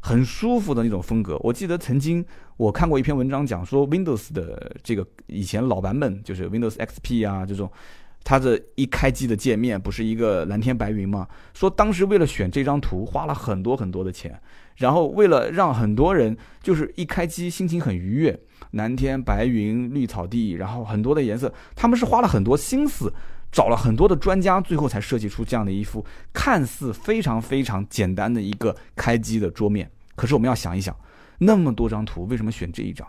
[0.00, 1.36] 很舒服的那种风格。
[1.42, 2.24] 我记得曾经
[2.56, 7.70] 我看过一篇文章讲说，Windows 的这个以前老版本就是 Windows XP 啊这种，
[8.22, 11.28] 它的一开机的界面不是一个蓝天白云吗？
[11.52, 14.40] 说当时为了选这张图花了很多很多的钱，
[14.76, 18.38] 然后为了让很多人就是一开机心情很愉悦。
[18.70, 23.12] 蓝天白云、绿草地，然后很多的颜色，他们是花了很多心思，
[23.54, 29.88] 找了很多的专家，最后才设计出这样的一副看似非常非常简单的一个开机的桌面。
[30.16, 30.94] 可是我们要想一想，
[31.38, 33.06] 那么多张图，为什么选这一张？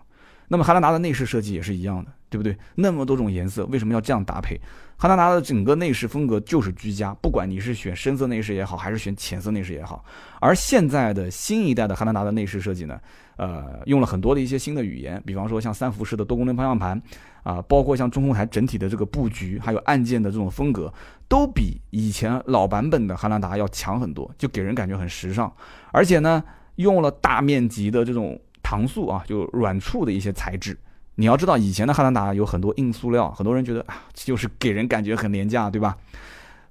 [0.47, 2.55] 那么汉兰达的内饰设计也是一样的，对不对？
[2.75, 4.61] 那么多种颜色，为什么要这样搭配？
[4.97, 10.05] 汉兰达的整个内饰风格就是居家，不管你是选深色内饰也好，还是选浅色内饰也好。
[10.39, 12.99] 而现在的新一代的汉兰达的内饰设计呢？
[13.37, 17.01] 呃，用了很多的一些新的语言，比方说像三辐式的多功能方向盘，
[17.45, 20.91] 啊，包括像中控台整体的这个布局，还有按键的这种风格，
[21.27, 25.53] 都比以前老版本的汉兰达要强很多，就给人感觉很时尚。
[25.91, 26.43] 而且呢，
[26.77, 30.75] 用了大面积的这种搪塑啊，就软触的一些材质。
[31.17, 35.95] 你要知道，以前的汉兰达有很多硬塑料，很多人觉得啊，就是给人感觉很廉价，对吧？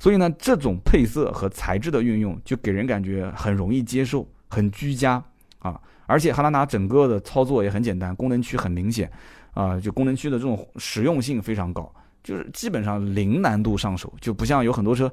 [0.01, 5.23] 所以呢，这种配色和材质的运用，就给人感觉很容易接受，很居家
[5.61, 5.81] 啊。
[6.07, 9.11] 而且汉兰达整个的操作也很简单，功能区很明显，
[9.53, 11.91] 啊，就功能区的这种实用性非常高，
[12.23, 15.13] 就是基本上零难度上手，就不像有很多车，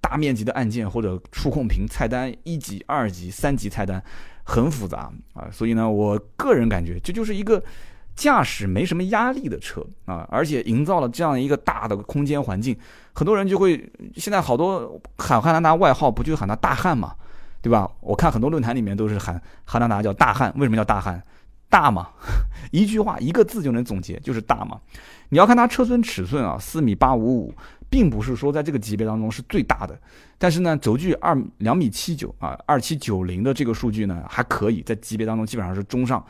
[0.00, 4.02] 大面积的按键或者触控屏、菜单一级、二级、三级菜单
[4.44, 7.62] 很复杂啊，所以呢，我个人感觉这就是一个
[8.14, 12.76] 驾驶没什么压力的车啊，而且营造了这样一个大的空间环境，
[13.12, 17.14] 很多人就会现在好多喊汉兰达外号不就喊他大汉嘛？
[17.64, 17.90] 对吧？
[18.02, 21.22] 我看很多论坛里面都是喊汉兰达叫大汉，为什么叫大汉？
[21.70, 22.10] 大嘛，
[22.70, 24.78] 一句话一个字就能总结，就是大嘛。
[25.30, 27.54] 你要看它车身尺寸啊，四米八五五，
[27.88, 29.98] 并不是说在这个级别当中是最大的，
[30.36, 36.22] 但是呢，轴距二两米七九啊，二七九零的这个数据呢还可以，在级别当中基本上是中上，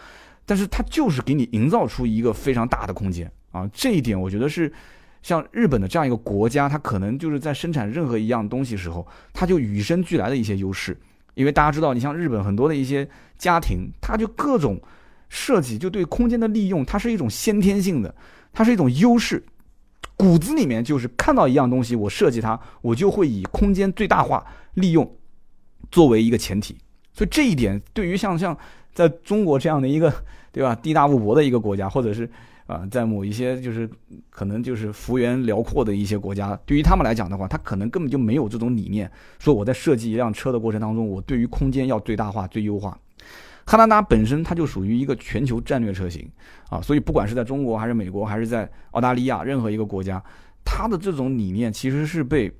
[0.46, 4.72] 但是它就是给你营造出一个非常大的空间啊，这一点我觉得是
[5.20, 10.96] 像日本的这样一个国家，它可能就是在生产任何一样东西时候，它就与生俱来的一些优势。
[11.34, 14.80] 因为大家知道，你像日本很多的一些家庭，它就各种
[15.28, 18.14] 设计，就对空间的利用，它是一种先天性的，
[18.52, 19.44] 它是一种优势，
[20.16, 24.44] 骨子里面就是看到一样东西，我设计它，我就会以空间最大化
[24.74, 25.16] 利用
[25.90, 26.76] 作为一个前提。
[27.12, 28.56] 所以这一点对于像像
[28.92, 30.12] 在中国这样的一个
[30.52, 32.28] 对吧地大物博的一个国家，或者是
[32.66, 33.88] 啊在某一些就是
[34.30, 42.98] 可能就是幅员辽阔的一些国家，对于他们来讲的话，他可能根本就没有这种理念，说我在设计一辆车的过程当中，我对于空间要最大化、最优化。
[43.66, 46.28] 汉兰达本身它就属于一个全球战略车型
[46.68, 50.22] 啊，所以不管是在中国还是美国还是在澳大利亚任何一个国家，
[50.64, 52.52] 它的这种理念其实是被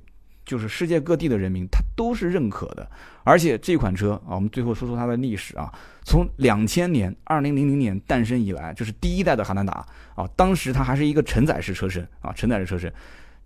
[0.45, 2.89] 就是世界各地的人民他都是认可的。
[3.23, 5.73] 而且这款车啊，我们最后说说它的历史啊，
[6.05, 12.93] 从两千年二零零零年诞生以来，这是第一代的汉兰达啊，当时它还是一个承载式车身啊，承载式车身，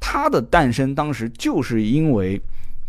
[0.01, 2.41] 它的诞生当时就是因为。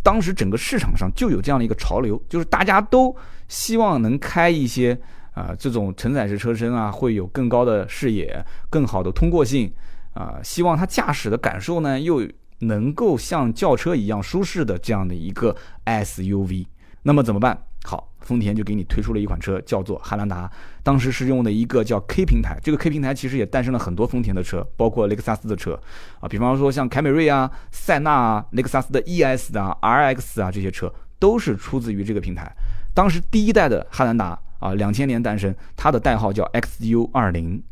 [0.01, 3.13] 当时整个市场上就有这样的一个潮流，就是大家都
[3.49, 4.97] 希望能开一些
[5.33, 9.69] 啊这种承载式车身啊，会有更高的视野、更好的通过性
[10.13, 12.25] 啊，希望它驾驶的感受呢又
[12.59, 16.65] 能够像轿车一样舒适的这样的一个 SUV，
[17.03, 17.57] 那么怎么办？
[17.85, 20.51] 好，丰田就给你推出了一款车，叫做汉兰达。
[20.83, 25.79] 当时是用的一个叫 K 平台，这个 K 平台其实也诞生了很多丰田的车，包括雷克萨斯的车
[26.19, 32.51] 啊，比方说像凯美瑞啊、塞纳啊、雷克萨斯的 ES 啊、RX 啊这些车都是出自于这个平台。
[32.93, 37.63] 当时第一代的汉兰达啊，两千年诞生，它的代号叫 XU 二零。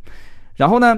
[0.55, 0.95] 然后呢，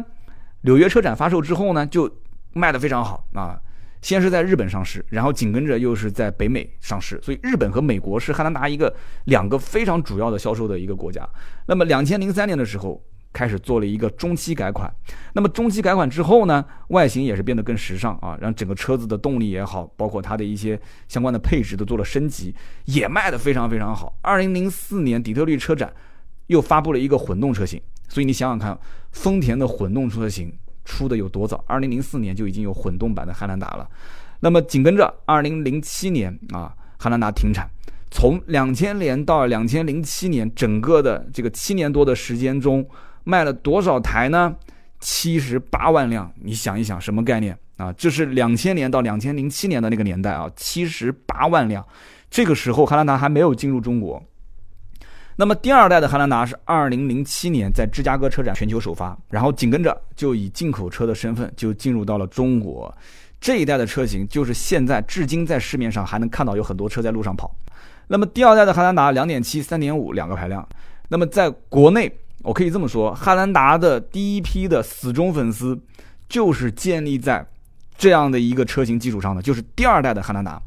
[0.61, 2.09] 纽约车展发售之后呢，就
[2.53, 3.59] 卖的非常好啊。
[4.01, 8.93] 先是在日本上市，然后紧跟着又是在北美上市，所以日本和美国是汉兰达一个
[9.25, 11.27] 两个非常主要的销售的一个国家。
[11.65, 14.91] 那么两千零三年的时候开始做了一个中期改款，
[15.33, 24.17] 那么中期改款之后呢，外形也是变得更时尚啊，让整个车子的动力也好，包括它的一些相关的配置都做了升级，也卖得非常非常好。
[24.21, 25.93] 二零零四年底特律车展
[26.47, 28.79] 又发布了一个混动车型，所以你想想看，
[29.11, 30.51] 丰田的混动车型。
[30.85, 31.63] 出的有多早？
[31.67, 33.87] 二零零四年就已经有混动版的汉兰达了。
[34.39, 37.69] 那么紧跟着二零零七年啊，汉兰达停产。
[38.11, 42.87] 从两千年到两千零七年，整个的这个七年多的时间中，
[43.23, 44.55] 卖了多少台呢？
[44.99, 46.31] 七十八万辆。
[46.41, 47.93] 你想一想，什么概念啊？
[47.93, 51.85] 这是两千年到两千零七年的那个年代啊，七十八万辆。
[52.31, 54.23] 这个时候汉兰达还没有进入中国。
[55.39, 62.93] 那么第二代的汉兰达是二零零七年在芝加哥车展全球首发，然后紧跟着就以进口车的身份就进入到了中国。
[63.39, 67.55] 这一代的车型就是现在至今在市面上还能看到有很多车在路上跑。
[68.07, 70.67] 那么第二代的汉兰达两点七、三点五两个排量。
[71.07, 75.79] 那么在国内，我可以这么说，汉兰达的第一批的死忠粉丝
[76.27, 77.47] 就是建立在
[77.97, 80.61] 这样的一个车型基础上的，就是第二代的汉兰达。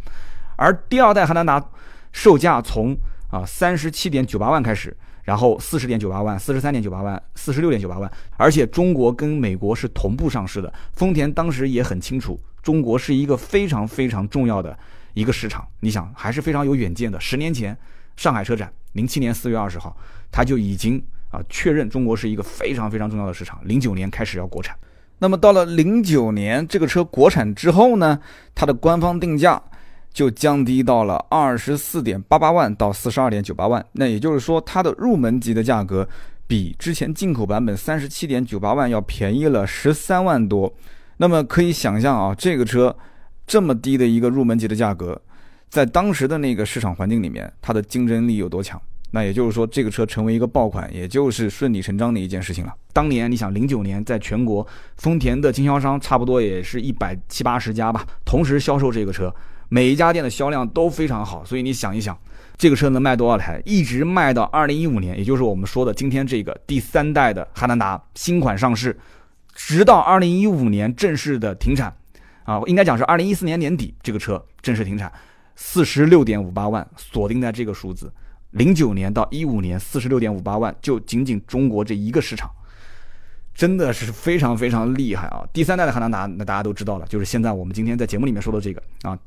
[0.57, 1.63] 而第二代汉兰达
[2.11, 2.97] 售价从
[3.33, 10.71] 啊，三十七点九八万开始，然后四十点九八万，四十三点九八万，四十六点九八万，而且中国跟美国是同步上市的。
[10.93, 14.79] 丰田当时也很清楚，中国是一个非常非常重要的
[15.15, 15.67] 一个市场。
[15.81, 17.19] 你想，还是非常有远见的。
[17.19, 17.75] 十年前，
[18.17, 19.97] 上海车展，零七年四月二十号，
[20.31, 23.59] 他就已经啊确认中国是一个非常非常重要的市场。
[23.65, 24.77] 零九年开始要国产，
[25.21, 28.21] 那么到了零九年这个车国产之后呢，
[28.55, 29.63] 它的官方定价。
[30.13, 36.07] 就降低到了二十四点八八万到四十二点九八万，那也就是说，它的入门级的价格
[36.47, 40.73] 比之前进口版本三十七点九八万要便宜了十三万多。
[41.17, 42.95] 那么可以想象啊，这个车
[43.47, 45.21] 这么低的一个入门级的价格，
[45.69, 48.81] 在当时的那个市场环境里面，它的竞争力有多强？
[49.13, 52.73] 那也就是说，这个车成为一个爆款，也就是顺理成章的一件事情了。
[52.93, 59.35] 当年你想，零九年在全国丰田的经销商差不多也是一百七八十家吧，同时销售这个车。
[59.73, 62.15] 每一家店的销量都非常好，所以你想一想，
[62.59, 63.59] 这个车能卖多少台？
[63.65, 68.95] 一直卖到二零一五年，也就是我们说的今天这个第三代的汉兰达新款上市，
[69.55, 71.91] 直到二零一五年正式的停产，
[72.45, 75.11] 啊，应该讲是二零一四年年底这个车正式停产，
[75.57, 78.13] 四十六点五八万锁定在这个数字，
[78.51, 82.51] 零九年到一五年四十六点五八万，就仅仅中国这一个市场，
[83.55, 85.43] 真的是非常非常厉害啊！
[85.51, 89.19] 第三代的汉兰达，那大家都知道了，就是现在我们今天在节目里面说的这个啊。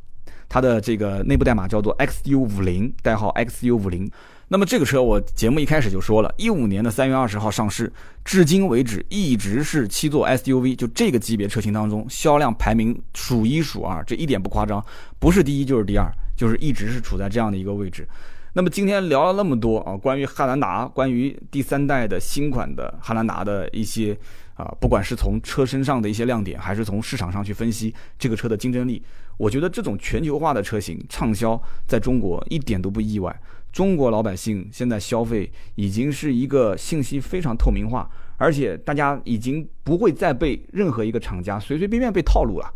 [0.48, 4.10] 它的这个内部代码叫做 XU 五零，代号 XU 五零。
[4.48, 7.92] 那么这个车我节目一开始就说了，一五年的三月二十号上市，
[8.24, 14.86] 至今为止一直是七座 SUV，就这个级别车型当中销量排名数一数二，这一点不夸张，
[15.18, 18.08] 不是第一就是第二，就是一直是处在这样的一个位置。
[18.54, 24.18] 那么今天聊了那么多啊，关于汉兰达，关于第三代的新款的汉兰达的一些。
[24.56, 29.04] 啊，不管是从车身上的一些亮点，还是从市场上去分析这个车的竞争力，
[29.38, 33.36] 我觉得这种全球化的车型畅销在中国一点都不意外。
[33.72, 42.74] 中国老百姓现在消费已经是一个信息非常透明化，而且大家已经不会再被任何一个厂家随随便便被套路了。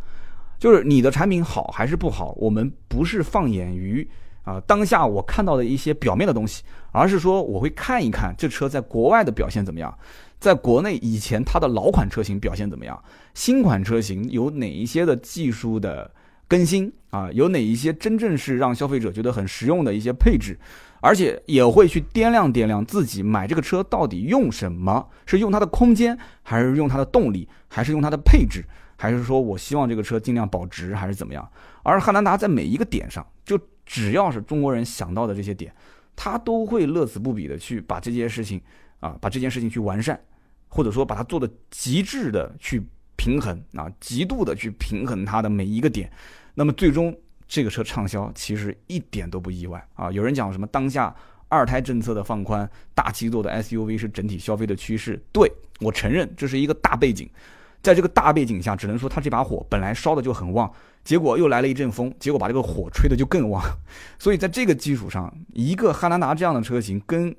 [0.57, 4.07] 就是你的产品好还是不好，我们不是放眼于。
[4.43, 9.95] 啊，当下我看到的一些表面的东西，而是说我会看一看这车在国外的表现怎么样，
[10.39, 12.99] 在国内以前它的老款车型表现怎么样，
[13.36, 16.10] 新款车型有哪一些的技术的
[16.49, 20.59] 更新啊，有哪一些真正是让消费者觉得很实用的一些配置，
[20.99, 28.65] 而且也会去掂量掂量自己买这个车到底用什么，是用它的空间，还是用它的动力，还是用它的配置，
[28.97, 31.49] 还是说我希望这个车尽量保值，还是怎么样？
[31.83, 33.57] 而汉兰达在每一个点上就。
[33.91, 35.73] 只要是中国人想到的这些点，
[36.15, 38.61] 他都会乐此不疲的去把这件事情
[38.99, 40.21] 啊，把这件事情去完善，
[40.67, 42.79] 或者说把它做的极致的去
[43.20, 46.09] 平衡啊，极度的去平衡它的每一个点。
[46.55, 47.13] 那么最终
[47.49, 50.09] 这个车畅销，其实一点都不意外啊。
[50.09, 51.13] 有人讲什么当下
[51.49, 55.51] 二胎政策的放宽，大七座的 SUV 是整体消费的趋势，对
[55.82, 57.30] 我承认这是一个大背景。
[57.82, 60.72] 在这个大背景下，只能说它这把火本来烧的就很旺，
[61.03, 63.63] 结果又来了一阵风，结果把这个火吹的就更旺。
[64.17, 67.34] 所以在这个基础上，一个汉兰达这样的车型，耕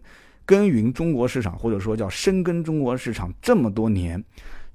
[0.47, 4.25] 耕耘中国市场，或者说叫深耕中国市场这么多年，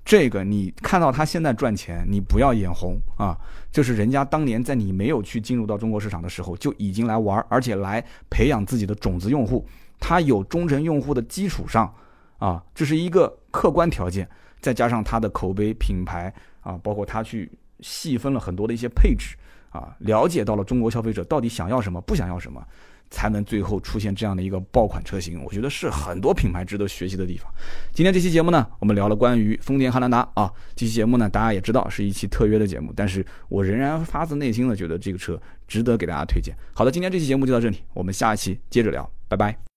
[0.05, 3.35] 这个你看到他现在赚钱，你不要眼红啊！
[3.71, 9.67] 就是人家当年在你没有去进入到中国市场的时候，就已经来玩，而且来培养自己的种子用户，
[9.99, 11.91] 他有忠诚用户的基础上，
[12.37, 14.29] 啊，这是一个客观条件。
[14.61, 19.35] 再加上他的口碑品牌啊，包括他去细分了很多的一些配置
[19.69, 22.63] 啊，了解到了中国消费者到底想要什么，不想要什么，
[23.09, 25.43] 才能最后出现这样的一个爆款车型。
[25.43, 27.51] 我觉得是很多品牌值得学习的地方。
[27.93, 36.55] 今天这期节目呢，我们聊了关于丰田汉兰达啊，这期节目呢，大家也知道是一期特约的节目，但是我仍然发自内心的觉得这个车值得给大家推荐。
[36.73, 39.65] 好的，今天这期节目就到这里，我们下一期接着聊，拜拜。